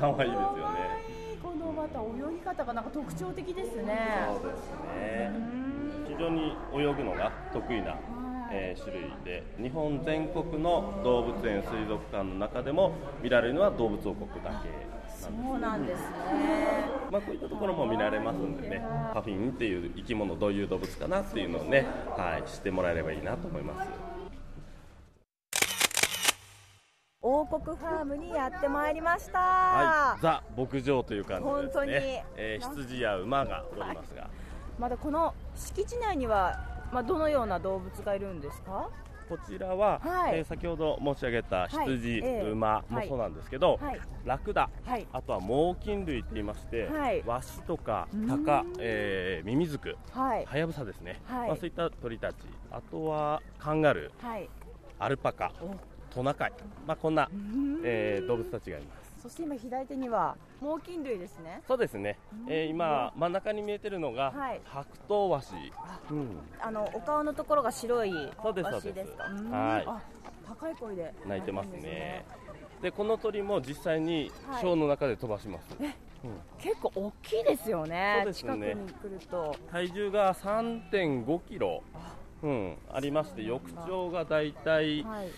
[0.00, 1.02] よね。
[1.40, 4.26] このまた泳ぎ方がなんか特徴的ですね。
[4.42, 5.71] そうですね
[6.12, 7.98] 非常に泳ぐのが得意な、
[8.50, 16.06] えー種類で日本全国の動物園水族館の中でも見られるのは動物王国だけなんですそうなんですね。
[17.10, 18.82] まあ、こういったところも見られますんでね、
[19.14, 23.88] パフィンっていう生き物、どういう動物かなっていうのをね、はい、知ってもらえればいいなと思います。
[27.24, 31.62] 王国ファームにやってまいりました、はい、ザ牧場という感じですね。
[31.62, 31.92] 本当に。
[32.36, 34.28] えー羊や馬がおりますが、
[34.82, 36.58] まだこの敷地内には、
[36.92, 38.90] まあ、どのような動物がいるんですか？
[39.28, 40.38] こちらは、はい。
[40.38, 42.50] えー先ほど申し上げた羊、ええ。
[42.50, 44.00] 馬もそうなんですけど、はい。
[44.24, 45.06] ラクダ、はい。
[45.12, 47.22] あとは猛禽類って言いまして、はい。
[47.24, 48.26] ワシとかうん。
[48.26, 50.44] タカ、えーミミズク、はい。
[50.46, 51.48] ハヤブサですね、はい。
[51.50, 52.36] まあ、そういった鳥たち、
[52.72, 54.50] あとはカンガルー、はい。
[54.98, 55.52] アルパカ、
[56.10, 56.52] トナカイ、
[56.88, 57.30] まあ、こんな、
[57.84, 59.01] えー動物たちがいます。
[59.22, 61.62] そして今左手には猛禽類ですね。
[61.68, 64.60] そうですね、えー今、真ん中に見えてるのが、はい。
[64.64, 65.54] 白頭ワシ、
[66.10, 69.84] うん、あのお顔のところが白いそうですですはい。
[69.86, 70.02] あ
[70.44, 72.24] 高い声で鳴いてますね。
[72.82, 74.60] でこの鳥も実際にはい。
[74.60, 75.68] ショーの中で飛ばします、
[76.58, 78.52] 結構大きいですよねそうですね。
[78.52, 79.56] 近くに来ると。
[79.70, 81.84] 体重が3.5キロ、
[82.42, 85.28] うん、ありまして翼長がだいたいはい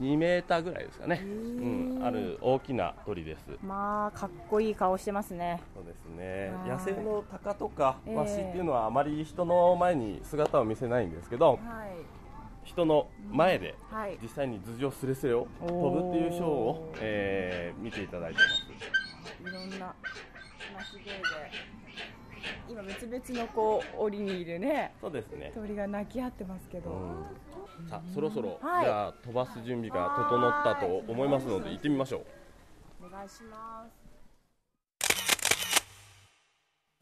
[0.00, 2.00] 2メーターぐらいですかね、うー。
[2.00, 3.44] ん、ある大きな鳥です。
[3.62, 5.60] まあかっこいい顔してますね。
[5.74, 6.50] そうですね。
[6.54, 6.68] はい。
[6.70, 8.14] 野生のタカとかええ。
[8.14, 11.58] ワシっていうのはあまり人の前に姿を見せないんですけど、はい。
[12.64, 14.18] 人の前ではい。
[14.22, 19.48] 実際に頭上すれすれを飛ぶっていうショーを、えー見ていただいてます。
[19.48, 19.94] いろんな鳴
[20.84, 21.20] き声で
[22.68, 28.84] 今別々のこう檻にいるねそうですね、鳥が鳴き合ってますけど、うん、さあそろそろ、はい。
[28.84, 33.06] じゃあ飛ばす準備が整ったと思いますので行ってみましょう。
[33.06, 34.08] お願いします。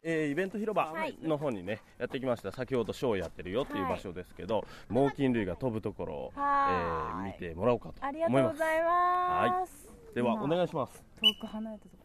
[0.03, 1.17] えーイベント広場はい。
[1.21, 2.51] の方にねやってきました。
[2.51, 9.87] 先ほどショーをやってるよっていう場所ですけど、猛禽類が飛ぶところを、えはー見てもらおうかとありがと思いうますございます。
[10.15, 11.03] ではお願いします。
[11.21, 11.97] 遠く離れたとこ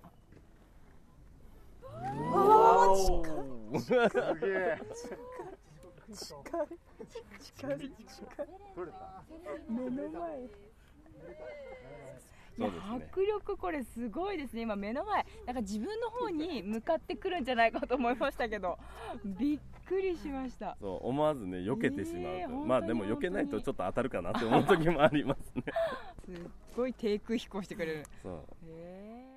[3.79, 3.95] す
[4.40, 4.79] げえ。
[9.68, 10.40] 目の前
[12.59, 18.79] いやそうですね迫力これすごいですね今目の前なんか自分の方に向かってくるんじゃないかと思いましたけど
[19.25, 22.47] びっくりしましたそう思わずね避けてしまうと、え。
[22.47, 25.64] 本当にまあでも避けないとちょっと当たるかなって思う時もありますね
[26.27, 26.45] すっ
[26.77, 28.33] ごい低空飛行してくれるそう
[28.66, 29.32] へ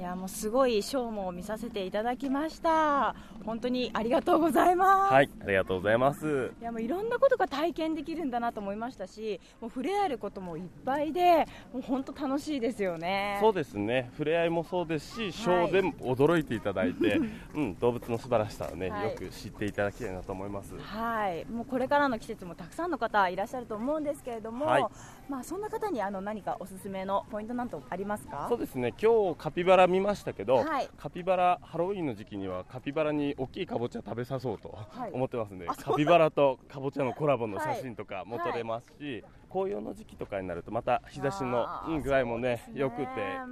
[0.00, 3.14] いやもうすごいショーも見させていただきました。
[3.44, 6.52] 本当にありがとうございます、はいありがとうございます。
[6.58, 13.36] いやもういろんなことが体験できるんだなと思いましたしもう触れ合えることもいっぱいでもう本当楽しいですよね。
[13.42, 14.08] そうですね。
[14.12, 17.20] 触れ合いもそうですしショーでも驚いていただいて、
[17.54, 19.04] うん、動物の素晴らしさをね、はい。
[19.04, 20.74] よく知っていただきたいなと思います。
[20.78, 24.86] はい、もうこれからの季節もたくさんの方いらっしゃると思うんですけれども、はい
[25.30, 28.46] まあそんな方にあの何かおすすめのポイントなんとありますか？
[28.48, 28.92] そうですね。
[29.00, 30.90] 今日カピバラ見ましたけど、はい。
[30.98, 35.12] カピバラハロウィンの時期にはカピバラに大きいかぼちゃ食べさそうとはい。
[35.12, 35.84] 思ってますんで、あそう。
[35.92, 41.64] カピバラとかぼちゃのコラボの写真とかも撮れますし、紅葉の時期とかになるとまた日差しの
[42.02, 42.72] 具合もねね。
[42.74, 43.04] 良くて、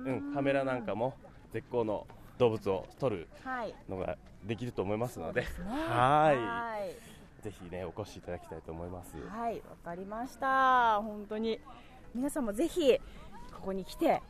[0.05, 1.15] うん、カメラなんかも
[1.53, 3.73] 絶好の動物を撮るはい。
[3.89, 5.43] のができると思いますので。
[5.43, 6.37] はい。
[6.37, 7.18] はい。
[7.49, 9.17] ぜひねお越しいただきたいと思います。
[9.29, 11.01] はい、わかりました。
[11.03, 11.59] 本当に
[12.15, 12.95] 皆さんもぜひ
[13.55, 14.23] ここに来て。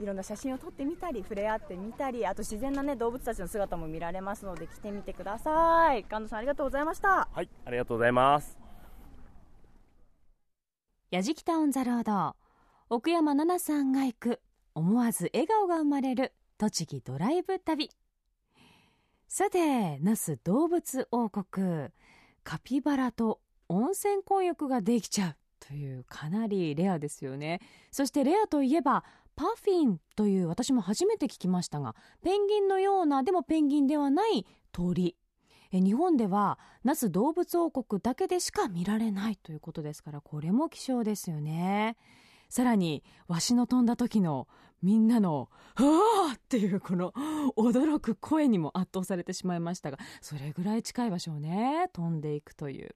[0.00, 8.56] いろんな写真を撮ってみたり触れ合ってみたりあと自然な、ね、動物たちの姿も見られますので来てみてください神田さんありがとうございましたはいありがとうございます。
[11.10, 12.34] やじきたオンザロード
[12.88, 14.40] 奥山奈々さんが行く
[14.74, 17.90] 思わず笑顔が生まれる栃木ドライブ旅
[19.28, 21.88] さて那須動物王国
[22.44, 27.60] カピバラと温泉混浴ができちゃうというかなりレアですよね。
[27.90, 29.04] そしてレアといえば
[29.36, 35.16] パフィンという私も初めて聞きましたがペンギンのようなでもペンギンではない鳥。
[35.72, 41.96] 日本では那須どうぶつ王国だけでしか見られないということですからこれも希少ですよね。
[42.50, 44.46] さらにわしの飛んだ時の
[44.82, 47.12] みんなの「はあ!」っていうこの
[47.56, 52.94] 驚く声にも圧倒されてしまいましたがそれぐらい近い場所をね飛んでいくという。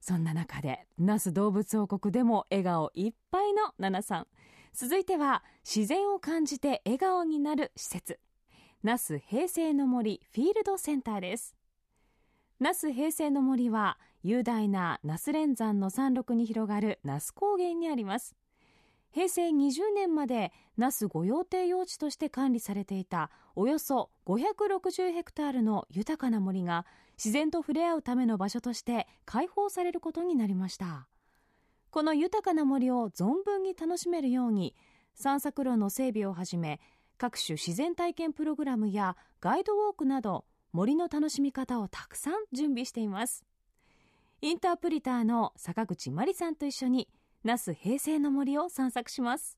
[0.00, 4.26] そんな中で那須どうぶつ王国でも笑顔いっぱいのナナさん。
[4.72, 8.18] 続いては自然を感じて笑顔になる施設。
[8.82, 11.54] 那須平成の森フィールドセンターです。
[12.60, 18.34] 那須平成の森は雄大な那須連山の山麓に広がる那須高原にあります。
[19.12, 31.06] 平成20年まで那須御用邸用地として管理されていたおよそ560ヘクタールの豊かな森が自然と触れ合うための場所として開放されることになりました。
[31.90, 34.76] この豊かな森を存分に楽しめるように
[35.14, 36.80] 散策路の整備をはじめ
[37.18, 43.44] 各種自然体験プログラムやガイドウォークなど森の楽しみ方をたくさん準備しています。
[44.40, 47.08] インタープリターの坂口真理さんと一緒に
[47.42, 49.56] 那須平成の森を散策します。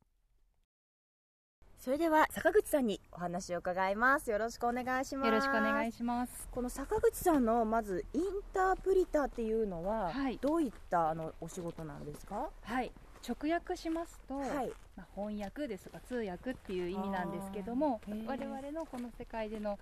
[1.78, 4.30] それでは坂口さんにお話を伺います。
[4.30, 5.26] よろしくお願いします。
[5.26, 6.48] よろしくお願いします。
[6.52, 8.22] この坂口さんのまずイン
[8.54, 10.38] タープリターっていうのは、はい。
[10.40, 12.50] どういったあのお仕事なんですか？
[12.62, 12.92] はい、
[13.28, 14.72] 直訳しますと、はい。
[14.96, 19.78] まあ、翻訳ですとか通訳っていう意味なんですけども我々のこの世界での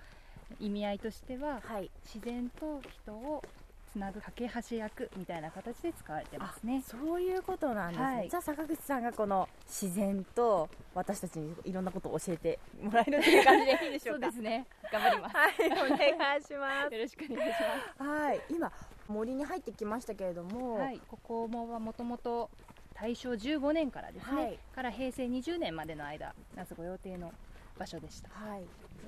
[0.58, 1.90] 意味合いとしてははい。
[2.06, 3.44] 自然と人を
[3.92, 6.82] つなぐ架け橋役みたいな形で使われてますね。
[6.86, 8.28] そういうことなんですね、はい。
[8.28, 14.20] じゃあ坂口さんがこの自然と私たちにいろんなことを教えてもらえるっていう感じでいいでしょか？
[14.20, 14.66] そううですね。
[14.92, 15.36] 頑張ります。
[15.36, 17.56] はいお願いしまよろしくお願いし
[17.96, 18.02] す。
[18.02, 18.40] はい。
[18.50, 18.72] 今
[19.08, 20.82] 森に入ってきましたけれども、ます。
[20.82, 22.48] はい、ここもはもともと
[22.94, 24.58] 大正15年からですね、はい。
[24.74, 27.32] から平成20年までの間、那須御用邸の
[27.78, 28.28] 場所でした。
[28.28, 28.62] はい。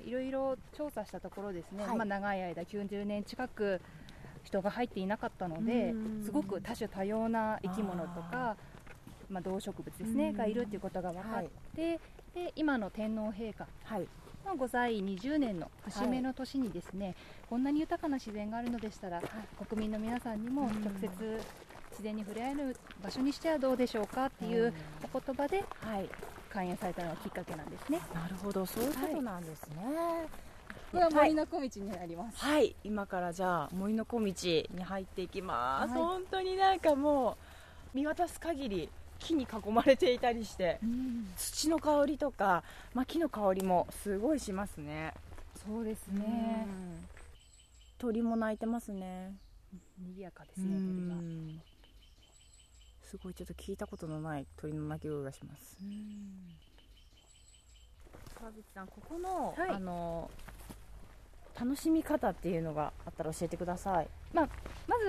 [0.05, 1.95] いろいろ調査したところですね、はい。
[1.95, 3.79] まあ、長い間90年近く
[4.43, 6.23] 人が入っていなかったのでうん。
[6.23, 8.55] すごく多種多様な生き物とか
[9.29, 10.37] まあ、動植物ですねうん。
[10.37, 11.99] がいるということが分かって、
[12.35, 14.07] で今の天皇陛下はい。
[14.45, 17.15] まあ、5歳20年の節目の年にですね、
[17.49, 19.21] こんなに豊かな自然があるのでしたら、
[19.67, 21.41] 国民の皆さんにも直接
[21.91, 24.73] 自然に触れ合える場所にしてはどうでしょうかっていう
[25.13, 26.09] お言葉ではい。
[26.51, 27.99] 開園されたのがきっかけなんですね。
[28.13, 28.65] なるほど。
[28.65, 29.83] そういうことなんですね
[30.93, 32.37] これは森の小道になります。
[32.37, 35.99] はい、今からじゃあ森の小道に入っていきます、はい。
[35.99, 37.35] 本当になんかも
[37.93, 41.33] う見渡す限り木に囲まれていたりしてうん。
[41.35, 45.15] 土の香りとか、まあ、木の香りもすごいしますね。
[45.65, 46.67] そうですね。
[46.67, 47.07] うん。
[47.97, 49.35] 鳥も鳴いてますね。
[49.97, 51.15] 賑やかですうね、鳥が。
[51.15, 51.61] ん。
[53.01, 55.75] すごいちょっと聞いたことのない鳥の鳴き声がします。
[58.39, 59.69] 川口さんここの、はい。
[59.71, 60.29] あの
[61.59, 64.07] 楽しみ方っていうのがあったら教えてください。
[64.33, 64.47] ま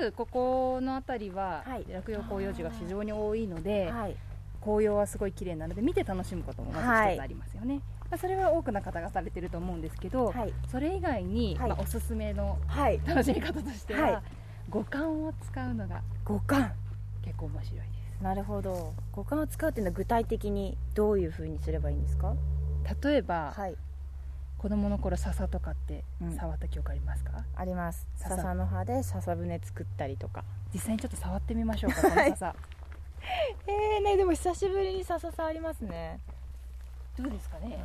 [0.00, 1.84] ずここの辺りははい。
[1.90, 4.16] 落葉広葉樹が非常に多いので、はい。
[4.60, 10.52] 紅葉はすごい綺麗なので見て楽しむこともまず一つありますよね、まあ、それは多くの方がされてると思うんですけど、はい。
[10.70, 11.68] それ以外に、はい。
[11.70, 13.00] まあ、おすすめのはい。
[13.04, 14.22] 楽しみ方としては、はい。
[14.70, 16.72] 五感を使うのが五感。
[17.22, 17.84] 結構面白いで
[18.18, 18.22] す。
[18.22, 18.94] なるほど。
[19.12, 22.34] 五感を使うっていうのは具体的にどういうふうにすればいいんですか？
[23.02, 23.76] 例えば、はい
[24.64, 26.32] 子供の頃笹とかってうん。
[26.34, 28.06] 触った記憶ありますか、あります。
[28.16, 28.36] 笹。
[28.36, 30.42] 笹の葉で笹舟作ったりとか。
[30.72, 32.56] 実際にちょっと触ってみましょうか この笹。
[33.68, 36.18] えーねでも久しぶりに笹触りますね。
[37.18, 37.78] どうですかね？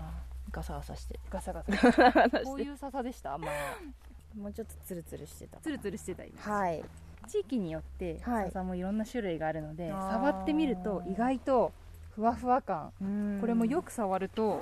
[0.52, 1.20] ガサガサして。
[1.30, 2.30] ガサガサ。
[2.46, 3.38] こういう笹でした？
[3.38, 4.38] まあ。
[4.38, 6.82] もうちょっとツルツルしてたツルツルしてたりはい。
[7.28, 8.46] 地域によってはい。
[8.46, 10.12] 笹もいろんな種類があるので、あー。
[10.14, 11.74] 触ってみると意外と
[12.12, 12.94] ふわふわ感。
[13.42, 14.62] これもよく触ると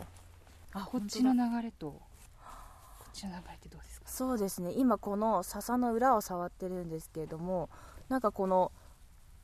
[0.73, 2.06] あこっちの流れと
[3.21, 4.07] こっちの流れってどうですか？
[4.07, 4.73] そうですね。
[4.75, 7.69] 今この笹の裏を触ってるんですけれども
[8.09, 8.71] なんかこの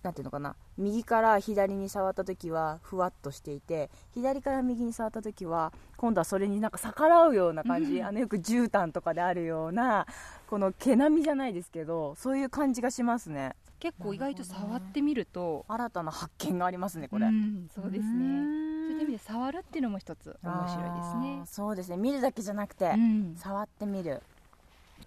[0.03, 0.55] なんていうのかな？
[0.77, 10.05] 右から左に触った時はふわっとしていて左から右に触った時は今度はそれになんか逆らうような感じ、あのよく絨毯とかであるような
[10.47, 13.53] この毛並みじゃないですけどそういう感じがしますね。
[13.79, 21.41] 結構意外と触ってみると新たな発見がありますねこれ、うんそうですねそういう意ね味で触るっていうのも一つ面白いですね。
[21.45, 21.97] そうですね。
[21.97, 23.35] 見るだけじゃなくて、うん。
[23.35, 24.21] 触ってみる。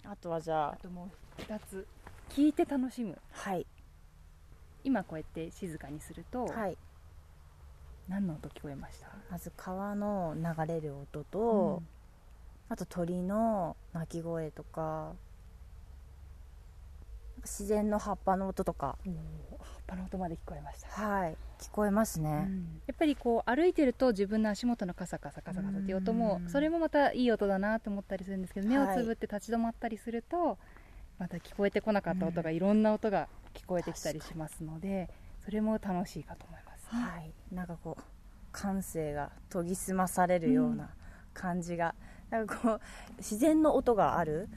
[0.05, 1.87] あとはじゃああともう2つ。
[2.29, 3.17] 聞いて楽しむ。
[3.31, 3.65] はい。
[4.83, 6.77] 今こうやって静かにすると、はい。
[8.07, 9.07] 何の音聞こえました？
[9.29, 11.83] まず川の流れる音と、
[12.69, 15.13] あと鳥の鳴き声とか
[17.41, 18.97] 自然の葉っぱの音とか。
[19.05, 19.13] おー
[19.59, 20.87] 葉っぱの音まで聞こえました。
[20.89, 21.37] はい。
[21.59, 22.49] 聞こえますね、
[22.85, 26.49] やっぱりこう歩いてると自分の足元のカサカサカサカサっていう音もうん。
[26.49, 30.57] それもまたいい音だなと思ったりするんですけど目をはいつぶって立ち止まったりすると
[31.17, 35.09] また聞こえてこなかった音がいろんな音が聞こえてきたりしますので
[35.43, 36.95] それも楽しいかと思います。
[36.95, 37.01] ね。
[37.01, 37.33] はい。
[37.51, 38.03] なんかこう
[38.51, 40.89] 感性が研ぎ澄まされるような
[41.33, 41.95] 感じが、
[42.29, 42.81] なんかこう
[43.17, 44.49] 自然の音がある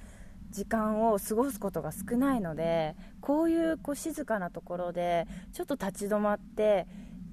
[0.51, 6.87] 時間を過ごすことが少ないのでこういうこう静かなところでちょっと立ち止まって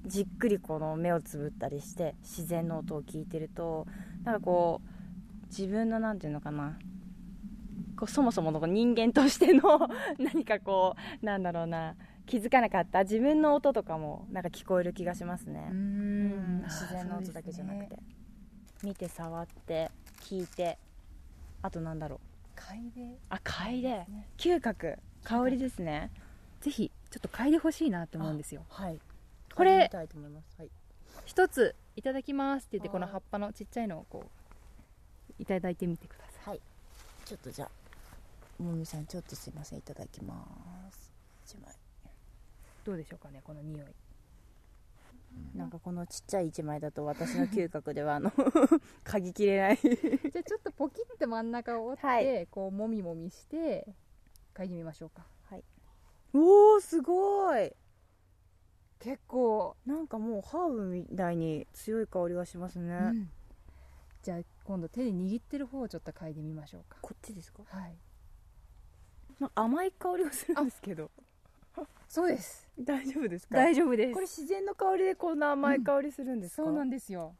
[0.06, 3.86] じっくりこの目をつぶったりして自然の音を聞いてると
[4.24, 6.78] なんかこう自分のなんていうのかな
[7.96, 16.62] こうそもそもの人間としての 何かこうなんだろうな気づかなかった自分の音とかもなんか聞こえる気がしますね、うん。
[16.64, 17.98] 自然の音だけじゃなくて、
[18.82, 20.78] 見て触って聞いて
[21.62, 22.27] あとなんだろう
[22.58, 24.98] 嗅いであ嗅いで嗅覚。
[25.24, 26.10] 香りですね。
[26.60, 28.64] ぜひちょっと嗅いでほしいなと思うんですよ。
[28.68, 28.98] はい。
[29.54, 29.90] これ
[31.24, 36.50] 一ついただきますって言ってはいこの葉っぱのちっちゃいのをこういただいてみてください。
[36.50, 36.60] はい。
[37.24, 37.66] ちょっとじゃ
[38.60, 40.44] あもみさんちょっとすいませんいただきま
[40.90, 41.10] す。
[41.44, 41.74] 一枚。
[42.84, 43.86] どうでしょうかねこの匂い
[45.54, 48.30] なんかこのちっちゃい一枚だと私の嗅覚ではあの
[49.04, 49.76] 嗅ぎきれない。
[49.76, 52.46] じゃあちょっとポキって真ん中を折って、はい。
[52.46, 53.94] こうもみもみして
[54.54, 55.26] 嗅いでみましょうか。
[56.34, 57.72] おおすごい。
[58.98, 63.30] 結構、なんかもうハーブみたいに強い香りがしますね、うん。
[64.22, 66.98] じゃあ今度手で握ってる方をちょっと嗅いでみましょうか。
[67.00, 67.62] こっちですか？
[67.66, 67.96] はい。
[69.40, 71.10] なんか甘い香りがするんですけど
[72.08, 72.68] そうです。
[72.78, 73.56] 大丈夫ですか？
[73.56, 74.12] 大丈夫です。
[74.14, 77.34] これ自然の香りでこんな甘い香りするんですか、そうなんですよ。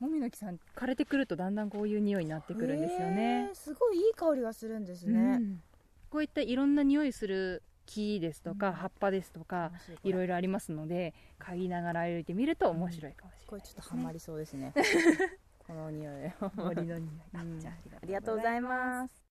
[0.00, 5.62] もみの木さん枯れてくるとだんだんこういう匂いになってくるんですよへねーすごいいい香りがするんですね、うん。
[6.10, 8.72] こういったいろんな匂いする木ですとか、うん。
[8.74, 9.72] 葉っぱですとか
[10.04, 10.12] い。
[10.12, 14.74] ろいろありますので嗅ぎながら歩いてみると面白いかもしれないこれちょっとハマりそうですね。
[15.66, 16.30] この匂い。
[16.56, 17.00] 森の匂い、
[17.58, 19.25] じゃあありがとうございます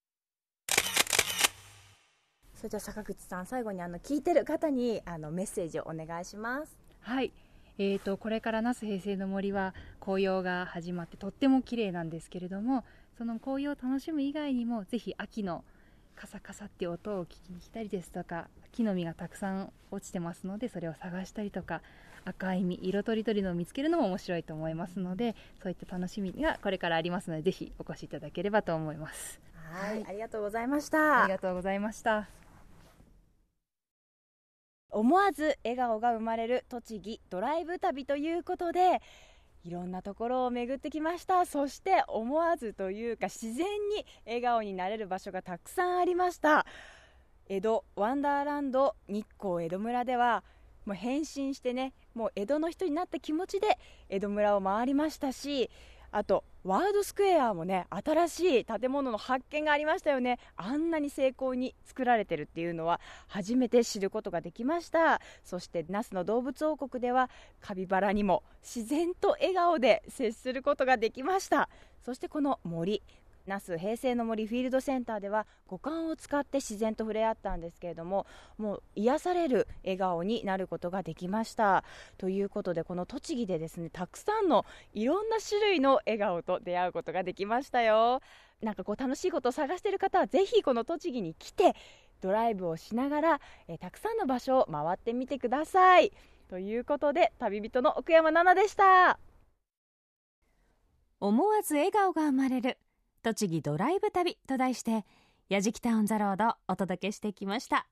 [2.55, 6.77] それでは坂口さん最後にあの聞いてる方にあのメッセージをお願いします。
[7.01, 7.31] はい、
[7.77, 12.83] えー、とこれから那須平成の森は紅葉が始まってとっても綺麗なんですけれども
[13.17, 15.63] その紅葉を楽しむ以外にもぜひ秋の
[16.15, 21.81] カサカサって音を聞きに来たりですとか木の実がたくさん落ちてますのでそれを探したりとか
[22.25, 29.39] 赤い実色とりどりのを見つけるのも面白いと思いますのでそういった楽しみがこれからありますのでぜひお越しいただければと思います。
[29.71, 31.23] はい、ありがとうございました。
[31.23, 32.44] ありがとうございました
[34.95, 39.01] 思わず笑顔が生まれる栃木ドライブ旅ということで
[39.65, 41.45] いろんなところを巡ってきました。
[41.45, 46.65] そして思わずというか自然に笑顔になれる場所がたくさんありました。
[47.49, 50.45] 江戸ワンダーランド日光江戸村では
[50.85, 53.77] もう変身してねもう江戸の人になった気持ちで
[54.07, 55.69] 江戸村を回りましたし
[56.17, 60.39] あとワールドスクエアもね新しい建物の発見がありましたよね。
[60.55, 65.19] あんなに精巧に作られてるっていうのは初めて知ることができました。
[65.43, 71.67] そして那須の動物王国ではカピバラにも自然と笑顔で接することができました。
[72.05, 73.03] そしてこの森。
[73.45, 78.25] 那須平成の森フィールドセンターでは五感を使って自然と触れ合ったんですけれども
[78.57, 81.83] もう癒される笑顔になることができました。
[82.17, 88.21] ということでこの栃木でですねたくさんのいろんな種類の笑顔と出会うことができましたよ。
[88.61, 91.75] なんかこう楽しいことを探している方はぜひこの栃木に来て
[92.21, 96.11] ドライブをしながら、えたくさんの場所を回ってみてください。
[96.49, 99.19] ということで旅人の奥山奈々でした。
[101.19, 102.77] 思わず笑顔が生まれる
[103.25, 105.03] 栃木ドライブ旅と題して
[105.49, 107.87] やじきタウンザロードお届けしてきました。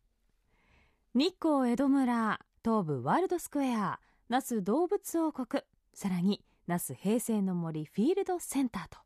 [1.16, 5.64] 日光江戸村東武ワールドスクエア那須動物王国
[5.96, 9.00] さらに那須平成の森フィールドセンターと